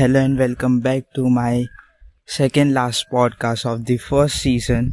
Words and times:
And 0.00 0.16
welcome 0.16 0.80
back 0.80 1.02
to 1.16 1.28
my 1.30 1.66
second 2.38 2.74
last 2.74 3.04
podcast 3.14 3.64
of 3.66 3.84
the 3.84 3.98
first 3.98 4.34
season. 4.46 4.84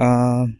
Uh, 0.00 0.50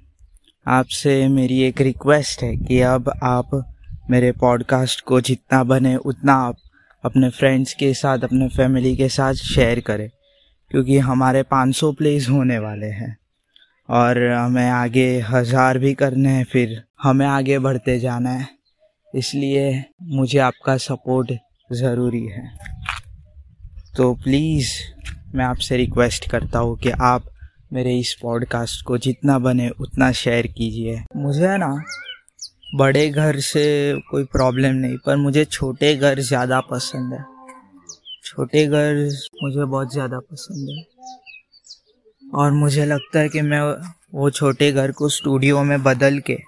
आपसे 0.67 1.29
मेरी 1.29 1.63
एक 1.63 1.81
request 1.81 2.43
है 2.43 2.57
कि 2.57 2.81
अब 2.81 3.13
आप 3.23 3.75
मेरे 4.11 4.33
पॉडकास्ट 4.33 5.01
को 5.01 5.21
जितना 5.21 5.65
बने 5.65 5.97
उतना 5.97 6.35
आप 6.35 6.57
अपने 7.05 7.31
फ्रेंड्स 7.31 7.75
के 7.75 7.95
साथ 7.95 8.19
अपने 8.19 8.49
फैमिली 8.49 8.97
के 8.97 9.09
साथ 9.09 9.35
शेयर 9.35 9.81
करें 9.81 10.11
क्योंकि 10.71 10.99
हमारे 10.99 11.43
500 11.43 11.97
प्लेस 11.97 12.29
होने 12.29 12.59
वाले 12.59 12.87
हैं। 12.87 13.19
और 13.91 14.33
हमें 14.33 14.71
आगे 14.71 15.21
हज़ार 15.21 15.79
भी 15.79 15.95
करने 15.95 16.29
हैं 16.29 16.45
फिर 16.45 16.85
हमें 17.03 17.27
आगे 17.27 17.59
बढ़ते 17.59 17.99
जाना 17.99 18.31
है। 18.31 18.49
इसलिए 19.15 19.85
मुझे 20.03 20.39
आपका 20.39 20.77
सपोर्ट 20.77 21.33
ज़रूरी 21.73 22.27
है। 22.27 22.76
तो 23.97 24.13
प्लीज़ 24.15 24.71
मैं 25.35 25.45
आपसे 25.45 25.77
रिक्वेस्ट 25.77 26.29
करता 26.31 26.59
हूँ 26.59 26.77
कि 26.79 26.91
आप 26.91 27.25
मेरे 27.73 27.99
इस 27.99 28.13
पॉडकास्ट 28.23 28.85
को 28.85 28.99
जितना 28.99 29.39
बने, 29.39 29.69
उतना 29.71 30.11
शेयर 30.13 30.47
कीजिए। 30.47 31.05
मुझे 31.17 31.57
ना, 31.57 31.85
बड़े 32.75 33.09
घर 33.11 33.39
से 33.41 33.65
कोई 34.11 34.25
प्रॉब्लम 34.25 34.75
नहीं, 34.75 34.97
पर 35.07 35.17
मुझे 35.17 35.45
छोटे 35.45 35.95
घर 35.97 36.21
ज़्यादा 36.21 36.61
पसंद 36.61 37.15
है। 37.15 37.25
छोटे 38.25 38.67
घर 38.67 39.03
मुझे 39.43 39.65
बहुत 39.65 39.93
ज़्यादा 39.93 40.19
पसंद 40.19 40.69
है। 40.69 40.85
और 42.35 42.51
मुझे 42.53 42.85
लगता 42.85 43.19
है 43.19 43.29
कि 43.29 43.41
मैं 43.41 43.61
वो 44.15 44.31
छोटे 44.31 44.73
घर 44.73 44.93
को 44.93 45.09
स्टूडियो 45.09 45.63
में 45.63 45.83
बदल 45.83 46.19
के 46.19 46.39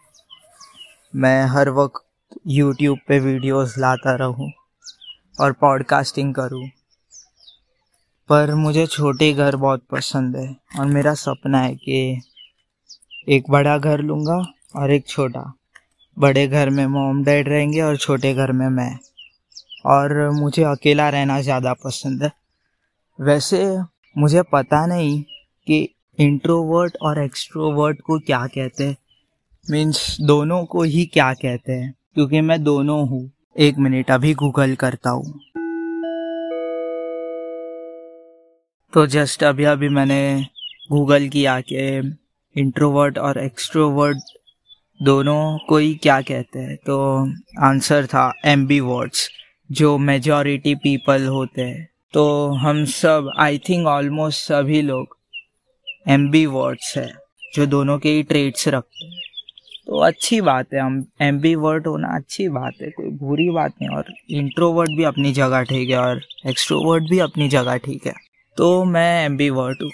मैं 1.15 1.45
हर 1.47 1.70
वक्त 1.70 2.05
यूट्यूब 2.47 2.98
पे 3.09 3.19
वीडियोस 3.20 3.78
लाता 3.78 4.15
रहूँ 4.17 4.53
और 5.41 5.53
पॉडकास्टिंग 5.53 6.34
करूँ। 6.34 6.69
पर 8.29 8.55
मुझे 8.55 8.87
छोटे 8.87 9.33
घर 9.33 9.57
बहुत 9.57 9.83
पसंद 9.91 10.37
है 10.37 10.48
और 10.79 10.87
मेरा 10.87 11.15
सपना 11.15 11.61
है 11.61 11.75
कि 11.75 12.21
एक 13.29 13.51
बड़ा 13.51 13.77
घर 13.79 14.01
लूँगा 14.01 14.37
और 14.77 14.91
एक 14.91 15.07
छोटा। 15.09 15.53
बड़े 16.17 16.47
घर 16.47 16.71
में 16.71 16.87
मोम 16.87 17.23
डैड 17.25 17.49
रहेंगे 17.49 17.81
और 17.81 17.97
छोटे 17.97 18.34
घर 18.34 18.53
में 18.53 18.69
मैं। 18.69 18.99
और 19.87 20.31
मुझे 20.31 20.62
अकेला 20.65 21.09
रहना 21.09 21.41
ज़्यादा 21.41 21.73
पसंद 21.75 22.23
है। 22.23 22.31
वैसे 23.19 23.65
मुझे 24.17 24.43
पता 24.43 24.84
नहीं 24.87 25.23
कि 25.67 25.89
इंट्रोवर्ट 26.19 26.97
और 27.03 27.23
एक्सट्रोवर्ट 27.23 28.01
को 28.01 28.19
क्या 28.19 28.47
कहते 28.47 28.84
हैं। 28.84 28.97
मीन्स 29.67 30.17
दोनों 30.21 30.65
को 30.65 30.83
ही 30.83 31.05
क्या 31.06 31.33
कहते 31.34 31.73
हैं, 31.73 31.95
क्योंकि 32.15 32.41
मैं 32.41 32.62
दोनों 32.65 33.01
हूँ। 33.09 33.31
एक 33.59 33.79
मिनट 33.79 34.11
अभी 34.11 34.34
गूगल 34.34 34.75
करता 34.75 35.11
हूँ। 35.11 35.41
तो 38.92 39.06
जस्ट 39.06 39.42
अभी 39.44 39.64
अभी 39.64 39.89
मैंने 39.89 40.20
गूगल 40.91 41.27
किया 41.28 41.61
कि 41.62 41.81
इंट्रोवर्ट 42.56 43.19
और 43.19 43.39
एक्सट्रोवर्ट 43.39 44.19
दोनों 45.00 45.58
को 45.69 45.77
ही 45.77 45.94
क्या 45.94 46.20
कहते 46.20 46.58
हैं 46.58 46.77
तो 46.77 46.97
आंसर 47.62 48.06
था 48.06 48.33
एम 48.47 48.66
बी 48.66 48.78
वर्ड्स 48.81 49.28
जो 49.70 49.97
मेजॉरिटी 49.98 50.75
पीपल 50.75 51.27
होते 51.27 51.62
हैं। 51.62 51.89
तो 52.14 52.25
हम 52.55 52.84
सब 52.84 53.31
आई 53.39 53.59
थिंक 53.59 53.86
ऑलमोस्ट 53.86 54.41
सभी 54.42 54.81
लोग 54.83 55.16
एम 56.06 56.28
बी 56.31 56.44
वर्ड्स 56.47 56.97
है, 56.97 57.12
जो 57.55 57.66
दोनों 57.66 57.98
के 57.98 58.11
ही 58.11 58.22
ट्रेड्स 58.22 58.69
रखते 58.69 59.06
हैं। 59.06 59.20
तो 59.86 59.98
अच्छी 59.98 60.41
बात 60.41 60.72
है, 60.75 60.81
हम 60.81 61.05
एम 61.22 61.41
बी 61.41 61.55
वर्ड 61.56 61.86
होना 61.86 62.14
अच्छी 62.16 62.48
बात 62.50 62.81
है, 62.83 62.91
कोई 62.91 63.11
बुरी 63.19 63.48
बात 63.50 63.75
नहीं, 63.83 63.91
और 63.97 64.12
इंट्रोवर्ट 64.31 64.97
भी 64.97 65.05
अपनी 65.05 65.33
जगह 65.33 65.62
ठीक 65.64 65.91
है, 65.91 65.98
और 65.98 66.22
एक्सट्रोवर्ट 66.47 67.11
भी 67.11 67.19
अपनी 67.19 67.48
जगह 67.48 67.77
ठीक 67.77 68.06
है। 68.06 68.14
तो 68.59 68.84
मैं 68.84 69.25
एम 69.25 69.37
बी 69.37 69.50
वर्ड 69.50 69.82
हूँ। 69.82 69.91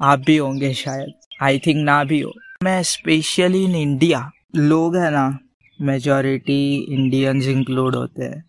आप 0.00 0.18
भी 0.18 0.36
होंगे 0.36 0.74
शायद। 0.74 1.12
आई 1.42 1.58
थिंक 1.58 1.84
ना 1.84 2.04
भी 2.04 2.20
हो। 2.20 2.32
मैं 2.62 2.82
स्पेशली 2.82 3.64
इन 3.64 3.74
इंडिया 3.74 4.30
लोग 4.56 4.96
हैं 4.96 5.10
ना 5.10 5.38
मेजॉरिटी 5.82 6.86
इंडियंस 6.94 7.46
इंक्लूड 7.46 7.94
होते 7.94 8.24
हैं। 8.24 8.44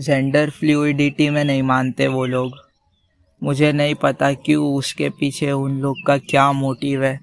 जेंडर 0.00 0.50
फ्लूडिटी 0.50 1.30
में 1.30 1.44
नहीं 1.44 1.62
मानते 1.62 2.06
वो 2.06 2.24
लोग। 2.26 2.52
मुझे 3.42 3.72
नहीं 3.72 3.94
पता 3.94 4.32
क्यों 4.32 4.74
उसके 4.74 5.08
पीछे 5.10 5.50
उन 5.50 5.78
लोग 5.78 5.96
का 6.06 6.18
क्या 6.18 6.52
मोटिव 6.52 7.04
है। 7.04 7.20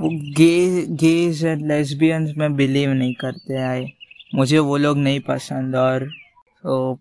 वो 0.00 0.08
गे 0.36 0.86
गेज 0.86 1.44
एंड 1.44 1.66
लेस्बियंस 1.66 2.32
में 2.38 2.56
बिलीव 2.56 2.90
नहीं 2.90 3.14
करते 3.14 3.62
आए 3.62 3.90
मुझे 4.34 4.58
वो 4.58 4.76
लोग 4.76 4.98
नहीं 4.98 5.20
पसंद 5.20 5.76
और 5.76 6.08
तो 6.62 7.00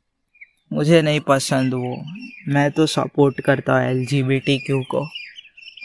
मुझे 0.74 1.02
नहीं 1.02 1.20
पसंद 1.20 1.74
वो। 1.74 1.96
मैं 2.48 2.72
तो 2.72 2.86
सपोर्ट 2.86 3.42
करता 3.42 3.74
हूँ 3.74 3.90
L 3.90 4.06
G 4.06 4.24
B 4.24 4.40
T 4.40 4.58
Q 4.58 4.82
को। 4.92 5.06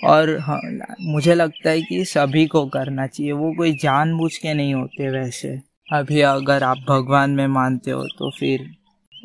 और 0.04 0.36
हाँ 0.38 0.60
मुझे 1.00 1.34
लगता 1.34 1.70
है 1.70 1.82
कि 1.82 2.04
सभी 2.04 2.46
को 2.46 2.66
करना 2.66 3.06
चाहिए। 3.06 3.32
वो 3.32 3.52
कोई 3.54 3.72
जानबूझ 3.72 4.36
के 4.36 4.54
नहीं 4.54 4.74
होते 4.74 5.10
वैसे। 5.10 5.48
अभी 5.92 6.20
अगर 6.20 6.62
आप 6.62 6.78
भगवान 6.88 7.30
में 7.30 7.46
मानते 7.46 7.90
हो 7.90 8.04
तो 8.18 8.30
फिर 8.30 8.66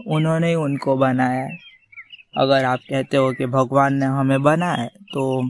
उन्होंने 0.07 0.47
ही 0.47 0.55
उनको 0.55 0.95
बनाया 0.97 1.43
है। 1.43 1.57
अगर 2.37 2.65
आप 2.65 2.79
कहते 2.79 3.17
हो 3.17 3.31
कि 3.33 3.45
भगवान 3.45 3.93
ने 3.93 4.05
हमें 4.05 4.41
बनाया 4.43 4.85
तो 4.85 5.41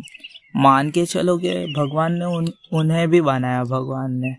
मान 0.56 0.90
के 0.90 1.06
चलो 1.06 1.38
कि 1.38 1.53
भगवान 1.78 2.13
ने 2.13 2.25
उन, 2.25 2.47
उन्हें 2.74 3.07
भी 3.09 3.22
बनाया, 3.22 3.63
भगवान 3.63 4.12
ने। 4.12 4.31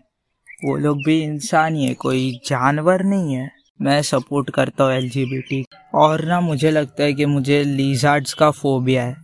वो 0.65 0.75
लोग 0.77 1.03
भी 1.05 1.21
इंसान 1.23 1.75
ही 1.75 1.85
है, 1.85 1.93
कोई 1.93 2.39
जानवर 2.45 3.03
नहीं 3.03 3.33
है। 3.33 3.49
मैं 3.81 4.01
सपोर्ट 4.01 4.49
करता 4.49 4.83
हूँ 4.83 4.93
एल 4.93 5.63
और 5.95 6.25
ना 6.25 6.39
मुझे 6.41 6.71
लगता 6.71 7.03
है 7.03 7.13
कि 7.13 7.25
मुझे 7.25 7.63
लीजार्ड्स 7.63 8.33
का 8.33 8.51
फोबिया 8.51 9.03
है। 9.03 9.15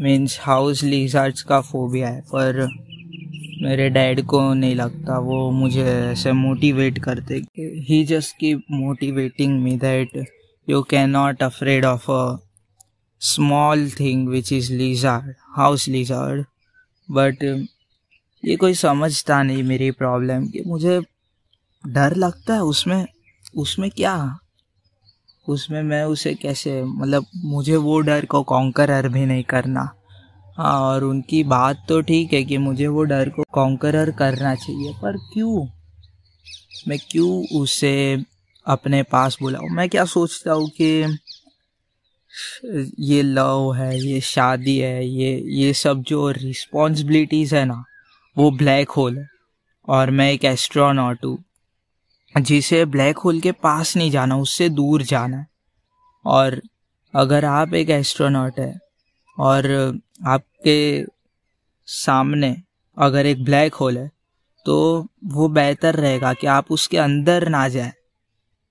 मीन्स 0.00 0.38
हाउस 0.42 0.82
लीजार्ड्स 0.82 1.42
का 1.42 1.60
फोबिया 1.60 2.08
है। 2.08 2.20
पर 2.20 2.66
मेरे 3.62 3.88
डैड 3.90 4.22
को 4.22 4.54
नहीं 4.54 4.74
लगता। 4.74 5.18
वो 5.18 5.50
मुझे 5.50 5.84
ऐसे 5.84 6.32
मोटिवेट 6.32 6.98
करते 6.98 7.42
ही 7.58 8.04
जस्ट 8.04 8.36
की 8.36 8.54
motivating 8.54 9.62
me 9.62 9.76
that 9.76 10.24
you 10.68 10.82
can 10.82 11.10
not 11.10 11.42
afraid 11.42 11.84
of 11.84 12.10
a 12.10 12.36
small 13.20 13.90
thing 13.90 14.28
which 14.28 14.52
is 14.52 14.72
lizard 14.72 15.34
house 15.56 15.88
lizard 15.88 16.44
but 17.08 17.42
ये 18.44 18.56
कोई 18.56 18.74
समझता 18.74 19.42
नहीं 19.42 19.62
मेरी 19.62 19.90
प्रॉब्लम 19.90 20.46
कि 20.46 20.62
मुझे 20.66 21.00
डर 21.86 22.16
लगता 22.16 22.54
है 22.54 22.62
उसमें। 22.62 23.06
उसमें 23.56 23.90
क्या? 23.90 24.38
उसमें 25.48 25.82
मैं 25.82 26.04
उसे 26.04 26.34
कैसे 26.34 26.84
मतलब 26.84 27.26
मुझे 27.36 27.76
वो 27.76 28.00
डर 28.00 28.24
को 28.24 28.42
कॉन्करर 28.42 29.08
भी 29.08 29.26
नहीं 29.26 29.42
करना। 29.42 29.92
हाँ 30.58 30.80
और 30.80 31.04
उनकी 31.04 31.44
बात 31.44 31.86
तो 31.88 32.00
ठीक 32.00 32.32
है 32.32 32.44
कि 32.44 32.58
मुझे 32.58 32.86
वो 32.86 33.02
डर 33.02 33.28
को 33.28 33.44
कॉन्करर 33.52 34.10
करना 34.10 34.54
चाहिए, 34.54 34.92
पर 34.92 35.16
क्यों? 35.16 35.66
मैं 36.88 36.98
क्यों 37.10 37.60
उसे 37.60 38.24
अपने 38.66 39.02
पास 39.02 39.38
बुलाऊँ? 39.40 39.68
मैं 39.68 39.88
क्या 39.88 40.04
सोचता 40.04 40.52
हूँ 40.52 40.68
कि 40.68 41.18
ये 42.98 43.22
लव 43.22 43.74
है, 43.74 44.00
ये 44.00 44.20
शादी 44.20 44.78
है, 44.78 45.08
ये 45.08 45.44
ये 45.46 45.72
सब 45.72 46.02
जो 46.02 46.30
रिस्पॉन्सिबिलिटीज़ 46.30 47.54
है 47.56 47.64
ना, 47.64 47.84
वो 48.38 48.50
ब्लैक 48.50 48.90
होल 48.90 49.18
है। 49.18 49.28
और 49.88 50.10
मैं 50.10 50.32
एक 50.32 50.44
एस्ट्रोनॉट 50.44 51.24
हूँ। 51.24 51.44
जिसे 52.34 52.84
ब्लैक 52.86 53.18
होल 53.18 53.40
के 53.40 53.52
पास 53.54 53.96
नहीं 53.96 54.10
जाना, 54.10 54.36
उससे 54.36 54.68
दूर 54.70 55.02
जाना। 55.04 55.44
और 56.24 56.60
अगर 57.14 57.44
आप 57.44 57.74
एक 57.74 57.90
एस्ट्रोनॉट 57.90 58.58
है 58.58 58.78
और 59.38 59.66
आपके 60.26 61.04
सामने 61.88 62.54
अगर 62.96 63.26
एक 63.26 63.44
ब्लैक 63.44 63.74
होल 63.74 63.98
है 63.98 64.10
तो 64.66 65.06
वो 65.26 65.48
बेहतर 65.50 65.94
रहेगा 65.94 66.32
कि 66.32 66.46
आप 66.48 66.70
उसके 66.70 66.98
अंदर 66.98 67.48
ना 67.48 67.66
जाए, 67.68 67.92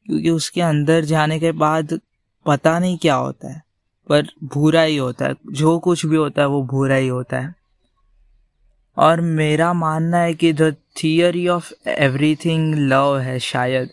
क्योंकि 0.06 0.30
उसके 0.30 0.62
अंदर 0.62 1.06
जाने 1.06 1.39
के 1.39 1.51
बाद 1.53 2.00
पता 2.45 2.77
नहीं 2.80 2.98
क्या 2.98 3.15
होता 3.15 3.51
है, 3.51 3.62
पर 4.10 4.27
भूरा 4.45 4.81
ही 4.81 4.98
होता 4.98 5.25
है। 5.25 5.36
जो 5.51 5.77
कुछ 5.80 6.06
भी 6.06 6.15
होता 6.15 6.42
है, 6.42 6.48
वो 6.48 6.62
भूरा 6.63 6.95
ही 6.95 7.07
होता 7.07 7.39
है। 7.39 7.53
और 8.98 9.22
मेरा 9.22 9.74
मानना 9.74 10.18
है 10.18 10.34
कि 10.34 10.54
the 10.54 10.76
theory 11.04 11.48
of 11.48 11.90
everything 11.90 12.76
love 12.76 13.20
है 13.20 13.40
शायद। 13.40 13.90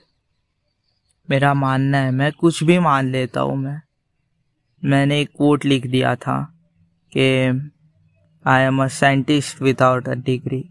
मेरा 1.31 1.55
मानना 1.55 1.99
है, 1.99 2.11
मैं 2.11 2.33
कुछ 2.33 2.65
भी 2.65 2.79
मान 2.79 3.12
लेता 3.12 3.41
हूँ 3.41 3.56
मैं। 3.56 3.81
मैंने 4.85 5.21
एक 5.21 5.29
कोट 5.39 5.65
लिख 5.65 5.87
दिया 5.87 6.15
था 6.15 6.55
कि 7.17 7.49
I 8.47 8.62
am 8.62 8.85
a 8.85 8.87
scientist 8.87 9.62
without 9.62 10.09
a 10.09 10.15
degree 10.15 10.71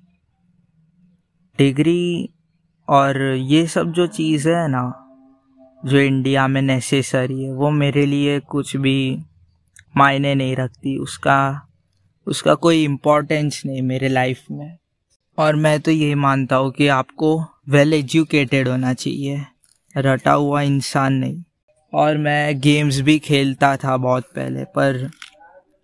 degree 1.57 2.29
और 2.89 3.21
ये 3.21 3.67
सब 3.67 3.91
जो 3.91 4.07
चीज़ें 4.07 4.55
है 4.55 4.67
ना, 4.67 4.99
जो 5.85 5.97
इंडिया 5.97 6.47
में 6.47 6.61
नेसेसरी 6.61 7.43
है, 7.43 7.53
वो 7.53 7.71
मेरे 7.71 8.05
लिए 8.05 8.39
कुछ 8.39 8.77
भी 8.77 9.19
मायने 9.97 10.35
नहीं 10.35 10.55
रखती। 10.55 10.97
उसका 10.97 11.67
उसका 12.27 12.53
कोई 12.55 12.83
इम्पोर्टेंस 12.83 13.61
नहीं 13.65 13.81
मेरे 13.81 14.07
लाइफ 14.07 14.43
में। 14.51 14.77
और 15.37 15.55
मैं 15.55 15.79
तो 15.79 15.91
यही 15.91 16.15
मानता 16.15 16.55
हूँ 16.55 16.71
कि 16.71 16.87
आपको 16.87 17.39
वेल 17.69 17.93
एजुकेटेड 17.93 18.67
होना 18.67 18.93
चाहिए। 18.93 19.45
रटा 19.97 20.31
हुआ 20.31 20.61
इंसान 20.61 21.13
नहीं। 21.13 21.43
और 21.93 22.17
मैं 22.17 22.59
गेम्स 22.59 22.99
भी 22.99 23.19
खेलता 23.19 23.75
था 23.77 23.97
बहुत 23.97 24.23
पहले, 24.23 24.63
पर 24.63 25.09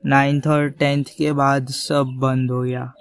नाइन्थ 0.06 0.48
और 0.48 0.70
टेंथ 0.70 1.06
के 1.18 1.32
बाद 1.32 1.68
सब 1.68 2.16
बंद 2.20 2.52
हो 2.52 2.62
गया। 2.62 2.92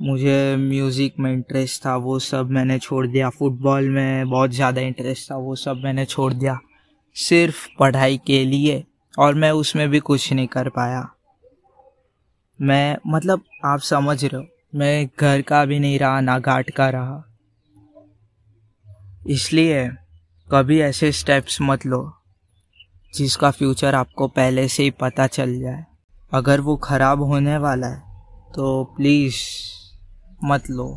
मुझे 0.00 0.56
म्यूज़िक 0.56 1.14
में 1.18 1.32
इंटरेस्ट 1.32 1.86
था, 1.86 1.96
वो 1.96 2.18
सब 2.18 2.50
मैंने 2.50 2.78
छोड़ 2.78 3.06
दिया। 3.06 3.28
फुटबॉल 3.28 3.88
में 3.88 4.28
बहुत 4.30 4.50
ज़्यादा 4.50 4.80
इंटरेस्ट 4.80 5.30
था, 5.30 5.36
वो 5.36 5.54
सब 5.56 5.80
मैंने 5.84 6.04
छोड़ 6.04 6.32
दिया। 6.32 6.58
सिर्फ़ 7.14 7.66
पढ़ाई 7.78 8.20
के 8.26 8.44
लिए, 8.44 8.84
और 9.18 9.34
मैं 9.34 9.50
उसमें 9.50 9.88
भी 9.88 9.98
कुछ 9.98 10.32
नहीं 10.32 10.46
कर 10.46 10.68
पाया। 10.68 11.08
मैं 12.58 12.96
मतलब 13.06 13.42
आप 13.64 13.80
समझ 13.80 14.24
रहे 14.24 14.36
हो, 14.36 14.46
मैं 14.74 15.08
घर 15.20 15.42
का 15.42 15.64
भी 15.64 15.78
नहीं 15.78 15.98
रहा, 15.98 16.20
ना 16.20 16.38
घाट 16.38 16.70
का 16.70 16.88
रहा। 16.90 17.22
इसलिए 19.26 19.88
कभी 20.48 20.80
ऐसे 20.80 21.12
स्टेप्स 21.12 21.58
मत 21.62 21.86
लो, 21.86 22.12
जिसका 23.14 23.50
फ्यूचर 23.50 23.94
आपको 23.94 24.28
पहले 24.28 24.68
से 24.68 24.82
ही 24.82 24.90
पता 24.90 25.26
चल 25.26 25.58
जाए। 25.60 25.84
अगर 26.32 26.60
वो 26.60 26.76
ख़राब 26.76 27.22
होने 27.22 27.58
वाला 27.58 27.86
है 27.86 28.00
तो 28.54 28.84
प्लीज़ 28.96 29.36
मत 30.44 30.70
लो। 30.70 30.88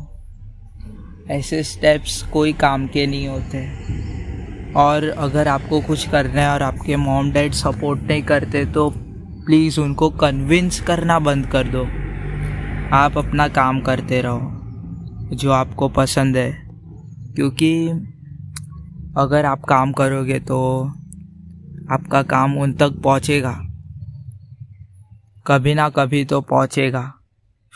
ऐसे 1.30 1.62
स्टेप्स 1.62 2.22
कोई 2.22 2.52
काम 2.52 2.86
के 2.86 3.06
नहीं 3.06 3.28
होते। 3.28 3.66
और 4.72 5.08
अगर 5.08 5.48
आपको 5.48 5.80
कुछ 5.80 6.08
करना 6.08 6.40
है 6.40 6.48
और 6.48 6.62
आपके 6.62 6.96
मॉम 6.96 7.30
डैड 7.32 7.52
सपोर्ट 7.52 8.00
नहीं 8.00 8.22
करते 8.22 8.64
तो 8.66 8.90
प्लीज़ 9.50 9.80
उनको 9.80 10.10
कन्विंस 10.10 10.80
करना 10.80 11.18
बंद 11.18 11.46
कर 11.46 11.66
दो। 11.66 11.84
आप 12.96 13.18
अपना 13.18 13.48
काम 13.48 13.80
करते 13.80 14.20
रहो, 14.20 14.40
जो 15.36 15.50
आपको 15.50 15.88
पसंद 15.88 16.36
है। 16.36 16.70
क्योंकि 17.34 17.88
अगर 19.16 19.44
आप 19.44 19.64
काम 19.64 19.92
करोगे 19.92 20.40
तो 20.40 20.86
आपका 21.90 22.22
काम 22.22 22.58
उन 22.58 22.72
तक 22.72 22.90
पहुंचेगा। 22.90 23.60
कभी 25.46 25.74
ना 25.74 25.88
कभी 25.88 26.24
तो 26.24 26.40
पहुंचेगा। 26.40 27.14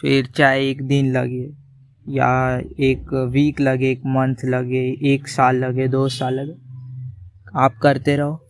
फिर 0.01 0.27
चाहे 0.27 0.71
एक 0.71 0.83
दिन 0.83 1.13
लगे, 1.13 1.51
या 2.09 2.59
एक 2.81 3.29
वीक 3.31 3.61
लगे, 3.61 3.91
एक 3.91 4.03
मंथ 4.07 4.37
लगे, 4.45 5.13
एक 5.13 5.29
साल 5.29 5.57
लगे, 5.57 5.89
दो 5.89 6.09
साल 6.09 6.35
लगे, 6.35 6.55
आप 7.57 7.79
करते 7.83 8.17
रहो। 8.17 8.44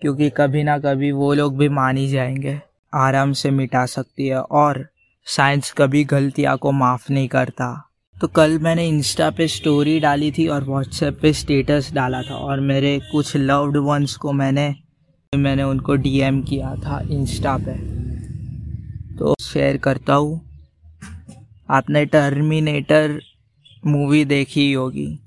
क्योंकि 0.00 0.30
कभी 0.30 0.62
ना 0.62 0.78
कभी 0.78 1.12
वो 1.12 1.34
लोग 1.34 1.58
भी 1.58 1.68
मान 1.68 1.96
ही 1.96 2.08
जाएँगे। 2.08 2.60
आराम 2.94 3.32
से 3.32 3.50
मिटा 3.50 3.86
सकती 3.86 4.26
है 4.26 4.42
और 4.42 4.88
साइंस 5.24 5.72
कभी 5.72 6.04
गलतियाँ 6.04 6.58
को 6.58 6.72
माफ़ 6.72 7.12
नहीं 7.12 7.28
करता। 7.28 7.84
तो 8.20 8.28
कल 8.28 8.58
मैंने 8.58 8.88
इंस्टा 8.88 9.30
पे 9.30 9.48
स्टोरी 9.48 10.00
डाली 10.00 10.32
थी 10.32 10.46
और 10.46 10.64
व्हाट्सएप 10.64 11.18
पे 11.22 11.32
स्टेटस 11.32 11.92
डाला 11.92 12.22
था 12.22 12.34
और 12.34 12.60
मेरे 12.60 13.00
कुछ 13.12 13.36
लव्ड 13.36 13.76
वंस 13.76 14.16
को 14.16 14.32
मैंने 14.32 14.76
मैंने 15.34 15.62
उनको 15.62 15.94
डीएम 15.94 16.42
किया 16.42 16.74
था 16.74 17.00
इंस्टा 17.10 17.58
पे। 17.58 17.74
तो 19.16 19.34
शेयर 19.40 19.76
करता 19.76 20.14
हूँ। 20.14 20.40
आपने 21.70 22.06
टर्मिनेटर 22.06 23.20
मूवी 23.86 24.24
देखी 24.24 24.72
होगी। 24.72 25.18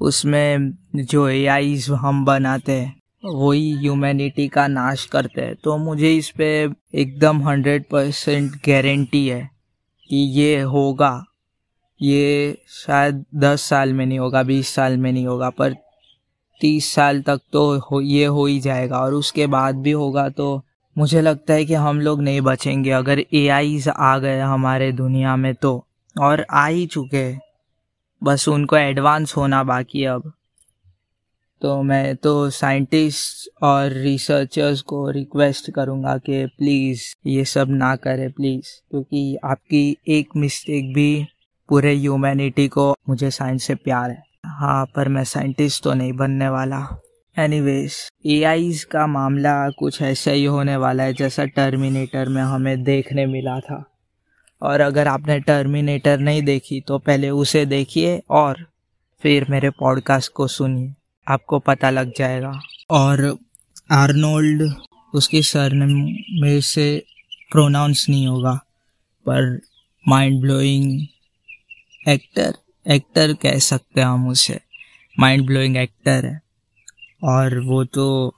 उसमें 0.00 0.70
जो 0.96 1.28
ए 1.28 1.78
हम 1.90 2.24
बनाते 2.24 2.72
हैं। 2.72 3.03
वही 3.24 3.70
ह्यूमैनिटी 3.72 4.46
का 4.48 4.66
नाश 4.68 5.04
करते 5.04 5.40
हैं। 5.40 5.54
तो 5.54 5.76
मुझे 5.76 6.14
इस 6.16 6.30
पे 6.30 6.46
एकदम 6.94 7.42
हंड्रेड 7.42 7.84
परसेंट 7.84 8.52
गारंटी 8.66 9.26
है 9.28 9.48
कि 10.10 10.16
ये 10.16 10.60
होगा। 10.62 11.24
ये 12.00 12.58
शायद 12.68 13.24
दस 13.34 13.62
साल 13.62 13.92
में 13.92 14.04
नहीं 14.06 14.18
होगा, 14.18 14.42
बीस 14.42 14.68
साल 14.68 14.96
में 14.96 15.10
नहीं 15.12 15.26
होगा, 15.26 15.50
पर 15.50 15.74
तीस 16.60 16.92
साल 16.94 17.22
तक 17.22 17.40
तो 17.52 17.78
हो, 17.80 18.00
ये 18.00 18.24
हो 18.26 18.46
ही 18.46 18.60
जाएगा। 18.60 18.98
और 18.98 19.14
उसके 19.14 19.46
बाद 19.46 19.74
भी 19.74 19.90
होगा 19.92 20.28
तो 20.28 20.62
मुझे 20.96 21.20
लगता 21.20 21.54
है 21.54 21.64
कि 21.64 21.74
हम 21.74 22.00
लोग 22.00 22.22
नहीं 22.22 22.40
बचेंगे। 22.40 22.90
अगर 22.90 23.24
ए 23.34 23.48
आ 23.90 24.16
गए 24.18 24.38
हमारे 24.40 24.92
दुनिया 24.92 25.36
में 25.36 25.54
तो 25.54 25.84
और 26.16 26.46
आ 26.50 26.66
ही 26.66 26.86
चुके 26.86 27.34
बस 28.22 28.48
उनको 28.48 28.76
एडवांस 28.76 29.36
होना 29.36 29.62
बाकी 29.64 30.04
अब। 30.04 30.32
तो 31.64 31.82
मैं 31.82 32.16
तो 32.16 32.50
साइंटिस्ट 32.50 33.48
और 33.62 33.90
रिसर्चर्स 33.90 34.80
को 34.80 35.10
रिक्वेस्ट 35.10 35.70
करूँगा 35.70 36.16
कि 36.16 36.46
प्लीज़ 36.46 37.02
ये 37.26 37.44
सब 37.44 37.66
ना 37.68 37.94
करें 37.96 38.32
प्लीज़ 38.32 38.66
क्योंकि 38.90 39.36
आपकी 39.44 39.96
एक 40.08 40.28
मिस्टेक 40.36 40.92
भी 40.94 41.26
पूरे 41.68 41.94
ह्यूमैनिटी 41.94 42.66
को, 42.68 42.96
मुझे 43.08 43.30
साइंस 43.30 43.64
से 43.64 43.74
प्यार 43.74 44.10
है। 44.10 44.22
हाँ 44.46 44.84
पर 44.86 45.08
मैं 45.08 45.24
साइंटिस्ट 45.24 45.82
तो 45.84 45.94
नहीं 45.94 46.12
बनने 46.12 46.48
वाला। 46.48 47.00
एनीवेज 47.38 47.92
ए 48.26 48.72
का 48.90 49.06
मामला 49.06 49.70
कुछ 49.70 50.02
ऐसा 50.02 50.30
ही 50.30 50.44
होने 50.44 50.76
वाला 50.76 51.02
है 51.02 51.14
जैसा 51.14 51.44
टर्मिनेटर 51.44 52.28
में 52.28 52.42
हमें 52.42 52.82
देखने 52.82 53.26
मिला 53.26 53.58
था। 53.60 53.84
और 54.62 54.80
अगर 54.80 55.08
आपने 55.08 55.38
टर्मिनेटर 55.40 56.18
नहीं 56.18 56.42
देखी 56.42 56.80
तो 56.80 56.98
पहले 56.98 57.30
उसे 57.30 57.64
देखिए 57.66 58.22
और 58.30 58.66
फिर 59.22 59.46
मेरे 59.50 59.70
पॉडकास्ट 59.70 60.32
को 60.32 60.46
सुनिए। 60.46 60.94
आपको 61.28 61.58
पता 61.58 61.90
लग 61.90 62.12
जाएगा। 62.18 62.60
और 62.90 63.38
आर्नोल्ड, 63.92 64.62
उसके 65.14 65.42
सर 65.42 65.74
में 65.74 66.60
से 66.60 67.04
प्रोनाउंस 67.52 68.06
नहीं 68.08 68.26
होगा, 68.26 68.54
पर 69.26 69.60
माइंड 70.08 70.40
ब्लोइंग 70.40 71.06
एक्टर 72.08 72.54
एक्टर 72.90 73.32
कह 73.32 73.58
सकते 73.58 74.00
हैं 74.00 74.08
हम 74.08 74.28
उसे। 74.28 74.60
माइंड 75.20 75.46
ब्लोइंग 75.46 75.76
एक्टर 75.76 76.26
है। 76.26 76.40
और 77.24 77.58
वो 77.60 77.84
तो 77.84 78.34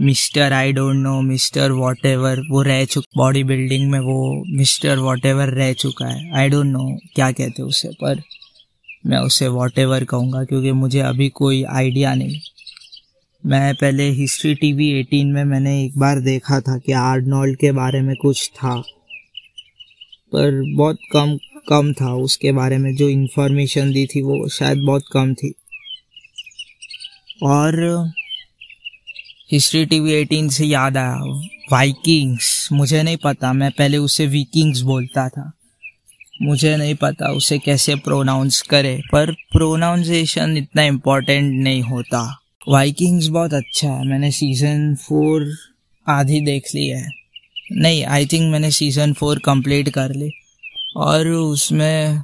mister 0.00 0.52
I 0.52 0.72
don't 0.72 0.96
know 0.96 1.20
mister 1.20 1.70
whatever 2.06 2.40
वो 2.50 2.62
रह 2.62 2.84
चुक 2.84 3.04
बॉडी 3.16 3.44
बिल्डिंग 3.44 3.90
में 3.90 4.00
वो 4.00 4.44
मिस्टर 4.56 4.98
वॉट 4.98 5.26
एवर 5.26 5.48
रह 5.48 5.72
चुका 5.72 6.06
है। 6.06 6.38
आई 6.38 6.48
डोंट 6.48 6.66
नो 6.66 6.98
क्या 7.14 7.32
कहते 7.32 7.62
उसे, 7.62 7.88
पर 7.88 8.22
मैं 9.06 9.18
उसे 9.18 9.48
वॉट 9.48 9.78
एवर 9.78 10.04
कहूँगा, 10.04 10.44
क्योंकि 10.44 10.72
मुझे 10.72 11.00
अभी 11.00 11.28
कोई 11.28 11.62
आइडिया 11.62 12.14
नहीं। 12.14 12.40
मैं 13.46 13.74
पहले 13.74 14.10
हिस्ट्री 14.10 14.54
टीवी 14.54 15.02
18 15.02 15.32
में 15.32 15.44
मैंने 15.44 15.84
एक 15.84 15.98
बार 15.98 16.20
देखा 16.20 16.60
था 16.60 16.78
कि 16.78 16.92
आर्नोल्ड 16.92 17.58
के 17.58 17.72
बारे 17.72 18.00
में 18.00 18.16
कुछ 18.16 18.48
था। 18.48 18.76
पर 20.32 20.76
बहुत 20.76 20.98
कम 21.12 21.38
कम 21.68 21.92
था 21.92 22.14
उसके 22.14 22.52
बारे 22.52 22.78
में, 22.78 22.96
जो 22.96 23.08
इन्फॉर्मेशन 23.08 23.92
दी 23.92 24.06
थी 24.06 24.22
वो 24.22 24.48
शायद 24.48 24.78
बहुत 24.78 25.02
कम 25.12 25.34
थी। 25.34 25.54
और 27.42 27.74
हिस्ट्री 29.52 29.86
टीवी 29.86 30.12
एटीन 30.12 30.48
से 30.48 30.64
याद 30.64 30.96
आया 30.96 31.16
वाइकिंग्स 31.72 32.68
मुझे 32.72 33.02
नहीं 33.02 33.16
पता, 33.16 33.52
मैं 33.52 33.70
पहले 33.70 33.96
उसे 33.96 34.26
वीकिंग्स 34.26 34.80
बोलता 34.80 35.28
था। 35.28 35.52
मुझे 36.42 36.76
नहीं 36.76 36.94
पता 36.94 37.26
उसे 37.26 37.58
कैसे 37.58 37.94
प्रोनाउंस 37.94 38.62
करे, 38.62 39.02
पर 39.12 39.32
प्रोनाउंसिएशन 39.32 40.56
इतना 40.56 40.82
इम्पोर्टेंट 40.82 41.64
नहीं 41.64 41.82
होता। 41.82 42.40
वाइकिंग्स 42.68 43.26
बहुत 43.26 43.54
अच्छा 43.54 43.88
है, 43.88 44.06
मैंने 44.06 44.30
सीज़न 44.30 44.94
फोर 44.94 45.56
आधी 46.08 46.40
देख 46.40 46.62
ली 46.74 46.88
है। 46.88 47.10
नहीं 47.72 48.04
आई 48.04 48.26
थिंक 48.26 48.52
मैंने 48.52 48.70
सीज़न 48.70 49.12
फोर 49.12 49.38
कंप्लीट 49.38 49.88
कर 49.88 50.14
ली। 50.14 50.30
और 50.96 51.28
उसमें 51.28 52.22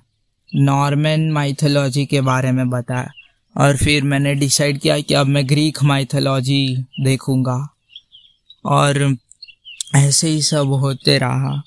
नॉर्मन 0.54 1.30
माइथोलॉजी 1.32 2.06
के 2.06 2.20
बारे 2.20 2.52
में 2.52 2.70
बताया। 2.70 3.10
और 3.56 3.76
फिर 3.76 4.02
मैंने 4.02 4.34
डिसाइड 4.34 4.80
किया 4.80 5.00
कि 5.00 5.14
अब 5.14 5.26
मैं 5.26 5.48
ग्रीक 5.48 5.82
माइथोलॉजी 5.82 6.84
देखूँगा। 7.00 7.74
और 8.64 9.16
ऐसे 9.94 10.28
ही 10.28 10.42
सब 10.42 10.66
होते 10.66 11.18
रहा। 11.18 11.62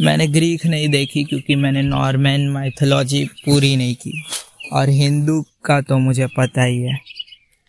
मैंने 0.00 0.26
ग्रीक 0.26 0.66
नहीं 0.66 0.88
देखी 0.88 1.24
क्योंकि 1.24 1.54
मैंने 1.54 1.82
नॉर्मन 1.82 2.48
माइथोलॉजी 2.48 3.24
पूरी 3.24 3.76
नहीं 3.76 3.94
की। 3.94 4.24
और 4.72 4.88
हिंदू 4.88 5.42
का 5.42 5.80
तो 5.80 5.98
मुझे 5.98 6.26
पता 6.26 6.62
ही 6.64 6.82
है। 6.82 6.98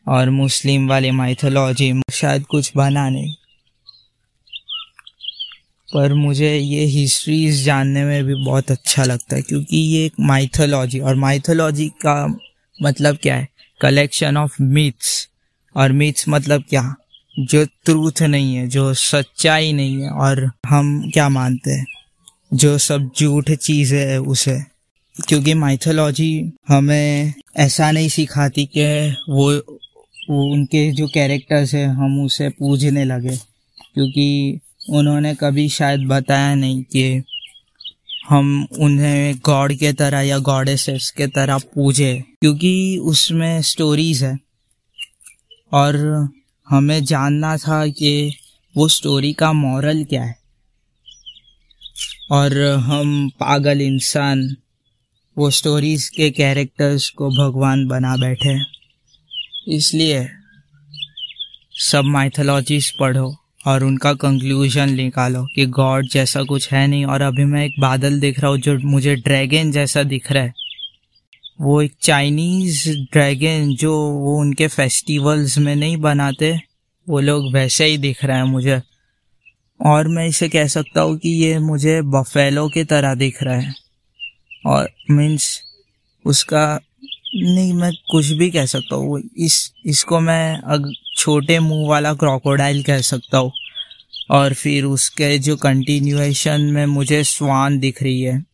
और 0.08 0.30
मुस्लिम 0.30 0.88
वाली 0.88 1.12
माइथोलॉजी 1.12 2.02
शायद 2.14 2.44
कुछ 2.44 2.72
बना 2.76 3.10
नहीं। 3.10 3.34
पर 5.94 6.14
मुझे 6.14 6.58
ये 6.58 6.86
हिस्ट्रीज 6.86 7.64
जानने 7.64 8.04
में 8.04 8.24
भी 8.24 8.36
बहुत 8.36 8.72
अच्छा 8.72 9.04
लगता 9.04 9.36
है 9.36 9.42
क्योंकि 9.42 9.78
ये 9.78 10.06
एक 10.06 10.14
माइथोलॉजी 10.20 11.00
और 11.00 11.16
माइथोलॉजी 11.16 11.90
का 11.90 12.40
मतलब 12.84 13.18
क्या 13.18 13.36
है? 13.36 13.48
कलेक्शन 13.82 14.38
ऑफ़ 14.38 14.58
मिथ्स 14.62 15.30
और 15.76 15.92
मिथ्स 15.92 16.26
मतलब 16.30 16.64
क्या? 16.70 16.96
जो 17.40 17.66
ट्रूथ 17.66 18.22
नहीं 18.22 18.56
है, 18.56 18.68
जो 18.68 18.94
सच्चाई 18.94 19.74
नहीं 19.74 20.02
है। 20.02 20.10
और 20.10 20.52
हम 20.66 21.12
क्या 21.12 21.30
मानते 21.30 21.72
हैं? 21.72 21.86
जो 22.54 22.78
सब 22.78 23.10
झूठ 23.20 23.52
चीज़ 23.52 23.96
है 23.96 24.22
उसे। 24.22 24.60
क्योंकि 25.28 25.54
माइथोलॉजी 25.54 26.52
हमें 26.68 27.34
ऐसा 27.58 27.92
नहीं 27.92 28.10
सिखाती 28.10 28.66
कि 28.66 29.16
वो, 29.30 29.54
वो 30.30 30.54
उनके 30.54 30.92
जो 30.92 31.08
कैरेक्टर्स 31.08 31.74
है 31.74 31.86
हम 31.86 32.26
उसे 32.26 32.50
पूजने 32.50 33.06
लगे। 33.06 33.38
क्योंकि 33.94 34.60
उन्होंने 34.90 35.36
कभी 35.36 35.70
शायद 35.70 36.00
बताया 36.00 36.56
नहीं 36.56 36.84
कि 36.84 37.24
हम 38.30 38.68
उन्हें 38.80 39.36
गॉड 39.46 39.74
के 39.74 39.94
तरह 39.94 40.22
या 40.22 40.38
गॉडेसेस 40.38 41.12
के 41.12 41.28
तरह 41.28 41.58
पूजे। 41.58 42.24
क्योंकि 42.42 42.98
उसमें 42.98 43.62
स्टोरीज 43.62 44.24
है। 44.24 44.40
और 45.74 46.28
हमें 46.70 47.04
जानना 47.04 47.58
था 47.58 47.88
कि 47.88 48.36
वो 48.78 48.88
स्टोरी 48.88 49.34
का 49.34 49.54
मॉरल 49.54 50.04
क्या 50.04 50.24
है। 50.24 50.43
और 52.32 52.62
हम 52.62 53.30
पागल 53.30 53.82
इंसान, 53.82 54.56
वो 55.38 55.50
स्टोरीज 55.50 56.10
के 56.10 56.30
कैरेक्टर्स 56.30 57.10
को 57.10 57.30
भगवान 57.30 57.88
बना 57.88 58.16
बैठे 58.18 58.58
इसलिए 59.68 60.28
सब 61.76 62.04
माइथोलॉजीज 62.06 62.92
पढ़ो 63.00 63.36
और 63.68 63.84
उनका 63.84 64.14
कंक्लूजन 64.14 64.94
निकालो 64.94 65.46
कि 65.56 65.66
गॉड 65.66 66.08
जैसा 66.08 66.44
कुछ 66.44 66.72
है 66.74 66.88
नहीं। 66.88 67.06
और 67.06 67.22
अभी 67.22 67.46
मैं 67.46 67.66
एक 67.66 67.80
बादल 67.80 68.20
देख 68.20 68.40
रहा 68.40 68.52
हूँ 68.52 68.58
जो 68.58 68.78
मुझे 68.80 69.16
ड्रैगन 69.16 69.72
जैसा 69.72 70.04
दिख 70.04 70.32
रहा 70.32 70.44
है। 70.44 70.54
वो 71.62 71.82
एक 71.82 71.94
चाइनीज़ 72.02 72.90
ड्रैगन 73.12 73.76
जो 73.76 73.94
वो 74.12 74.40
उनके 74.40 74.68
फेस्टिवल्स 74.68 75.58
में 75.58 75.76
नहीं 75.76 75.98
बनाते, 75.98 76.60
वो 77.10 77.20
लोग 77.20 77.54
वैसे 77.54 77.86
ही 77.86 77.98
दिख 77.98 78.26
रहे 78.26 78.38
हैं 78.38 78.44
मुझे। 78.44 78.82
और 79.86 80.08
मैं 80.08 80.28
इसे 80.28 80.50
कह 80.50 80.68
सकता 80.68 81.02
हूँ 81.02 81.18
कि 81.18 81.30
ये 81.30 81.60
मुझे 81.60 82.02
बफेलो 82.02 82.70
की 82.70 82.84
तरह 82.84 83.16
दिख 83.16 83.44
रहा 83.44 83.56
है। 83.56 83.74
और 84.66 84.90
मीन्स 85.12 85.62
उसका 86.26 86.80
नहीं, 87.36 87.74
मैं 87.74 87.92
कुछ 88.12 88.28
भी 88.28 88.52
कह 88.52 88.66
सकता 88.66 88.96
हूँ। 88.96 89.22
इस, 89.38 89.74
इसको 89.86 90.20
मैं 90.20 90.58
अग, 90.58 90.94
छोटे 91.18 91.60
मुँह 91.60 91.90
वाला 91.90 92.14
क्रोकोडाइल 92.14 92.84
कह 92.84 93.02
सकता 93.02 93.38
हूँ। 93.38 93.52
और 94.32 94.54
फिर 94.54 94.84
उसके 94.84 95.40
जो 95.40 95.56
कंटिन्यूएशन 95.56 96.62
में 96.62 96.86
मुझे 96.86 97.24
स्वान 97.24 97.80
दिख 97.80 98.04
रही 98.04 98.22
है। 98.22 98.46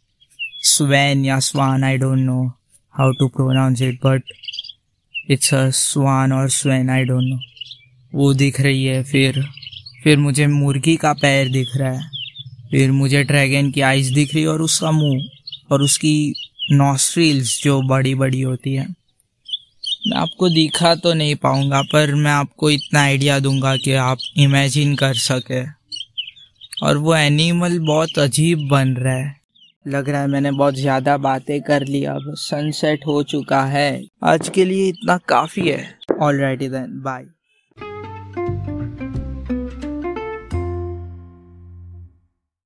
स्वैन 0.62 1.26
या 1.26 1.40
swan 1.40 1.84
I 1.84 1.98
don't 1.98 2.18
know 2.18 2.54
how 2.98 3.12
to 3.12 3.28
pronounce 3.28 3.82
it 3.82 4.00
but 4.06 4.24
it's 5.32 5.54
a 5.54 5.70
swan 5.70 6.32
और 6.32 6.50
स्वैन 6.50 6.90
आई 6.90 7.04
डोंट 7.04 7.24
नो 7.24 7.40
वो 8.16 8.34
दिख 8.34 8.62
रही 8.62 8.86
है 8.86 9.04
फिर 9.04 9.46
फिर 10.04 10.18
मुझे 10.18 10.48
मुर्गी 10.48 10.96
का 10.96 11.14
पैर 11.14 11.50
दिख 11.50 11.76
रहा 11.78 11.92
है। 11.92 12.10
फिर 12.72 12.92
मुझे 12.92 13.24
ड्रैगन 13.24 13.72
की 13.72 13.82
आइज़ 13.82 14.14
दिख 14.14 14.34
रही 14.34 14.44
है 14.44 14.50
और 14.50 14.62
उसका 14.62 14.92
मुँह 14.92 15.72
और 15.72 15.82
उसकी 15.82 16.34
नॉस्ट्रिल्स 16.72 17.62
जो 17.64 17.82
बड़ी 17.82 18.14
बड़ी 18.16 18.42
होती 18.42 18.74
है। 18.76 18.86
मैं 20.08 20.18
आपको 20.18 20.50
दिखा 20.50 20.94
तो 20.96 21.14
नहीं 21.14 21.36
पाऊँगा, 21.36 21.82
पर 21.82 22.14
मैं 22.16 22.32
आपको 22.32 22.70
इतना 22.70 23.02
आइडिया 23.02 23.40
दूँगा 23.40 23.76
कि 23.76 23.94
आप 23.94 24.18
इमेजिन 24.38 24.96
कर 24.96 25.14
सके। 25.16 25.64
और 26.86 26.98
वो 26.98 27.16
एनिमल 27.16 27.80
बहुत 27.80 28.20
अजीब 28.20 28.68
बन 28.68 28.94
रहा 28.94 29.16
है। 29.16 29.36
लग 29.86 30.10
रहा 30.10 30.22
है 30.22 30.28
मैंने 30.28 30.52
बहुत 30.52 30.76
ज़्यादा 30.76 31.18
बातें 31.18 31.62
कर 31.62 31.86
ली, 31.86 32.04
अब 32.04 32.34
सनसेट 32.36 33.06
हो 33.08 33.22
चुका 33.24 33.64
है। 33.66 34.04
आज 34.24 34.50
के 34.50 34.66
लिए 34.66 34.88
इतना 34.88 35.18
काफ़ी 35.30 35.68
है। 35.70 35.84
All 36.22 36.40
right 36.42 36.60
then 36.62 37.02
bye 37.04 37.26